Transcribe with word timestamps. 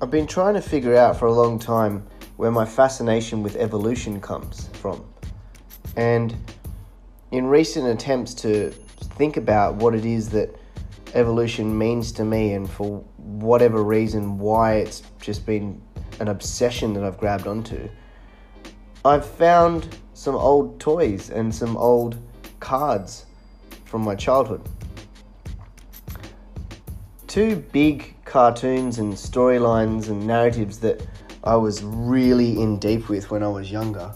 I've 0.00 0.12
been 0.12 0.28
trying 0.28 0.54
to 0.54 0.62
figure 0.62 0.96
out 0.96 1.16
for 1.18 1.26
a 1.26 1.32
long 1.32 1.58
time 1.58 2.06
where 2.36 2.52
my 2.52 2.64
fascination 2.64 3.42
with 3.42 3.56
evolution 3.56 4.20
comes 4.20 4.68
from. 4.74 5.04
And 5.96 6.36
in 7.32 7.46
recent 7.46 7.88
attempts 7.88 8.32
to 8.34 8.70
think 8.70 9.36
about 9.36 9.74
what 9.74 9.96
it 9.96 10.04
is 10.04 10.28
that 10.28 10.54
evolution 11.14 11.76
means 11.76 12.12
to 12.12 12.24
me 12.24 12.52
and 12.52 12.70
for 12.70 12.98
whatever 13.16 13.82
reason 13.82 14.38
why 14.38 14.74
it's 14.74 15.02
just 15.20 15.44
been 15.44 15.82
an 16.20 16.28
obsession 16.28 16.92
that 16.92 17.02
I've 17.02 17.18
grabbed 17.18 17.48
onto, 17.48 17.88
I've 19.04 19.26
found 19.26 19.96
some 20.14 20.36
old 20.36 20.78
toys 20.78 21.30
and 21.30 21.52
some 21.52 21.76
old 21.76 22.16
cards 22.60 23.26
from 23.84 24.02
my 24.02 24.14
childhood. 24.14 24.62
Two 27.26 27.56
big 27.72 28.14
cartoons 28.28 28.98
and 28.98 29.14
storylines 29.14 30.08
and 30.08 30.26
narratives 30.26 30.78
that 30.80 31.04
I 31.42 31.56
was 31.56 31.82
really 31.82 32.60
in 32.60 32.78
deep 32.78 33.08
with 33.08 33.30
when 33.30 33.42
I 33.42 33.48
was 33.48 33.72
younger 33.72 34.12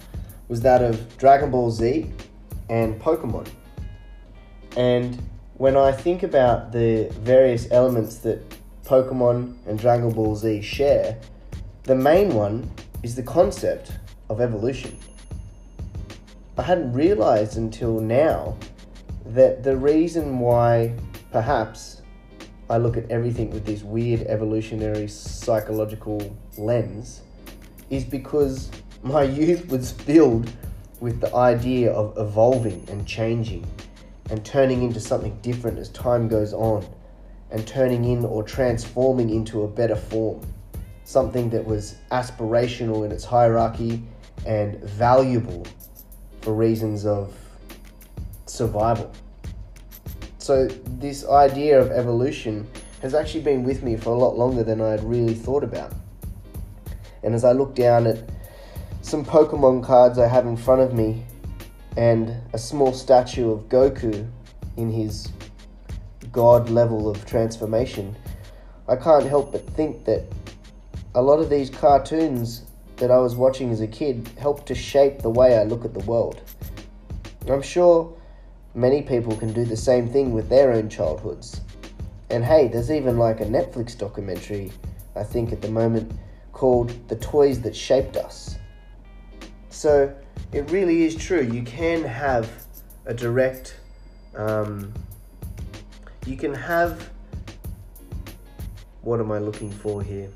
was 0.49 0.61
that 0.61 0.83
of 0.83 1.17
Dragon 1.17 1.51
Ball 1.51 1.71
Z 1.71 2.13
and 2.69 3.01
Pokemon. 3.01 3.49
And 4.77 5.19
when 5.55 5.79
I 5.79 5.93
think 5.93 6.23
about 6.23 6.73
the 6.73 7.11
various 7.21 7.71
elements 7.71 8.17
that 8.19 8.43
Pokemon 8.85 9.57
and 9.67 9.79
Dragon 9.79 10.11
Ball 10.11 10.37
Z 10.37 10.61
share, 10.61 11.19
the 11.85 11.95
main 11.95 12.35
one 12.35 12.71
is 13.03 13.15
the 13.15 13.23
concept 13.23 13.93
of 14.29 14.43
evolution. 14.43 14.95
I 16.59 16.63
hadn't 16.63 16.93
realized 16.93 17.57
until 17.57 17.99
now 17.99 18.59
that 19.25 19.63
the 19.63 19.75
reason 19.75 20.39
why 20.39 20.95
perhaps 21.31 22.02
I 22.71 22.79
look 22.79 22.97
at 22.97 23.11
everything 23.11 23.51
with 23.51 23.67
this 23.67 23.83
weird 23.83 24.23
evolutionary 24.23 25.09
psychological 25.09 26.37
lens 26.57 27.23
is 27.91 28.05
because 28.05 28.71
my 29.03 29.23
youth 29.41 29.69
was 29.69 29.93
filled 29.93 30.51
with 31.01 31.21
the 31.21 31.35
idea 31.35 31.93
of 31.93 32.17
evolving 32.17 32.87
and 32.89 33.07
changing 33.07 33.67
and 34.31 34.45
turning 34.45 34.83
into 34.83 35.01
something 35.01 35.37
different 35.43 35.79
as 35.79 35.89
time 35.91 36.29
goes 36.29 36.53
on 36.53 36.87
and 37.51 37.67
turning 37.67 38.05
in 38.05 38.25
or 38.25 38.43
transforming 38.43 39.29
into 39.31 39.63
a 39.63 39.69
better 39.69 39.97
form. 39.97 40.41
Something 41.05 41.51
that 41.51 41.65
was 41.65 41.97
aspirational 42.11 43.05
in 43.05 43.13
its 43.13 43.25
hierarchy 43.25 44.03
and 44.47 44.77
valuable 44.85 45.67
for 46.41 46.55
reasons 46.55 47.05
of 47.05 47.35
survival. 48.47 49.13
So, 50.43 50.67
this 50.67 51.25
idea 51.25 51.81
of 51.81 51.93
evolution 51.93 52.67
has 53.01 53.15
actually 53.15 53.43
been 53.43 53.63
with 53.63 53.85
me 53.85 53.97
for 53.97 54.11
a 54.11 54.19
lot 54.19 54.37
longer 54.37 54.65
than 54.65 54.81
I 54.81 54.89
had 54.89 55.05
really 55.05 55.35
thought 55.35 55.63
about. 55.63 55.93
And 57.23 57.33
as 57.33 57.45
I 57.45 57.53
look 57.53 57.77
down 57.77 58.09
at 58.09 58.19
some 59.03 59.25
Pokemon 59.25 59.85
cards 59.85 60.19
I 60.19 60.27
have 60.27 60.45
in 60.47 60.57
front 60.57 60.81
of 60.81 60.95
me 60.95 61.23
and 61.97 62.35
a 62.55 62.59
small 62.59 62.93
statue 62.93 63.53
of 63.53 63.69
Goku 63.69 64.29
in 64.77 64.91
his 64.91 65.29
god 66.33 66.69
level 66.71 67.09
of 67.09 67.25
transformation, 67.25 68.17
I 68.89 68.97
can't 68.97 69.25
help 69.25 69.53
but 69.53 69.65
think 69.75 70.05
that 70.07 70.25
a 71.15 71.23
lot 71.23 71.39
of 71.39 71.51
these 71.51 71.71
cartoons 71.71 72.65
that 72.97 73.13
I 73.13 73.19
was 73.19 73.37
watching 73.37 73.71
as 73.71 73.81
a 73.81 73.87
kid 73.87 74.29
helped 74.41 74.67
to 74.67 74.75
shape 74.75 75.21
the 75.21 75.31
way 75.31 75.57
I 75.57 75.63
look 75.63 75.85
at 75.85 75.95
the 75.95 76.05
world. 76.05 76.43
I'm 77.49 77.63
sure 77.63 78.13
many 78.75 79.03
people 79.03 79.37
can 79.37 79.53
do 79.53 79.65
the 79.65 79.77
same 79.77 80.09
thing 80.09 80.33
with 80.33 80.49
their 80.49 80.73
own 80.73 80.89
childhoods. 80.89 81.61
And 82.31 82.45
hey, 82.45 82.69
there's 82.69 82.91
even 82.91 83.19
like 83.19 83.41
a 83.41 83.45
Netflix 83.45 83.97
documentary, 83.97 84.73
I 85.15 85.23
think 85.23 85.53
at 85.53 85.61
the 85.61 85.69
moment, 85.69 86.13
called 86.53 86.91
The 87.09 87.17
Toys 87.17 87.61
That 87.63 87.77
Shaped 87.77 88.17
Us. 88.17 88.57
So 89.69 90.15
it 90.53 90.71
really 90.71 91.05
is 91.05 91.15
true. 91.15 91.43
You 91.43 91.63
can 91.63 92.03
have 92.05 92.67
a 93.05 93.13
direct, 93.13 93.77
um, 94.37 94.93
you 96.27 96.37
can 96.37 96.55
have, 96.55 97.11
what 99.03 99.21
am 99.21 99.33
I 99.33 99.39
looking 99.39 99.71
for 99.71 100.03
here? 100.03 100.31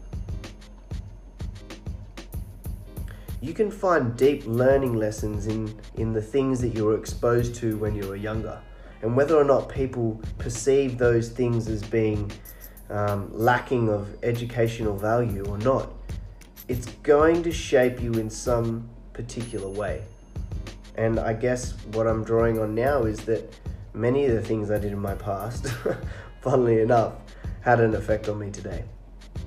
You 3.40 3.52
can 3.52 3.70
find 3.70 4.16
deep 4.16 4.46
learning 4.46 4.94
lessons 4.94 5.46
in, 5.46 5.78
in 5.96 6.12
the 6.12 6.22
things 6.22 6.60
that 6.62 6.68
you 6.68 6.86
were 6.86 6.96
exposed 6.96 7.54
to 7.56 7.76
when 7.76 7.94
you 7.94 8.08
were 8.08 8.16
younger. 8.16 8.60
And 9.02 9.14
whether 9.14 9.36
or 9.36 9.44
not 9.44 9.68
people 9.68 10.20
perceive 10.38 10.96
those 10.96 11.28
things 11.28 11.68
as 11.68 11.82
being 11.82 12.32
um, 12.88 13.30
lacking 13.32 13.90
of 13.90 14.08
educational 14.22 14.96
value 14.96 15.44
or 15.46 15.58
not, 15.58 15.92
it's 16.68 16.86
going 17.02 17.42
to 17.42 17.52
shape 17.52 18.02
you 18.02 18.12
in 18.14 18.30
some 18.30 18.88
particular 19.12 19.68
way. 19.68 20.02
And 20.96 21.20
I 21.20 21.34
guess 21.34 21.72
what 21.92 22.06
I'm 22.06 22.24
drawing 22.24 22.58
on 22.58 22.74
now 22.74 23.02
is 23.02 23.20
that 23.26 23.52
many 23.92 24.24
of 24.24 24.32
the 24.32 24.42
things 24.42 24.70
I 24.70 24.78
did 24.78 24.92
in 24.92 24.98
my 24.98 25.14
past, 25.14 25.66
funnily 26.40 26.80
enough, 26.80 27.14
had 27.60 27.80
an 27.80 27.94
effect 27.94 28.28
on 28.28 28.38
me 28.38 28.50
today. 28.50 28.84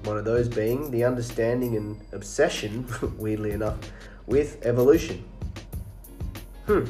One 0.04 0.18
of 0.18 0.26
those 0.26 0.48
being 0.48 0.92
the 0.92 1.04
understanding 1.04 1.76
and 1.76 2.00
obsession, 2.12 2.88
weirdly 3.18 3.52
enough, 3.52 3.78
with 4.26 4.66
evolution. 4.66 5.24
Hmm, 6.66 6.86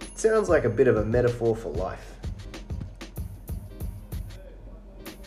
it 0.00 0.18
sounds 0.18 0.48
like 0.48 0.64
a 0.64 0.68
bit 0.70 0.88
of 0.88 0.96
a 0.96 1.04
metaphor 1.04 1.56
for 1.56 1.70
life. 1.70 2.17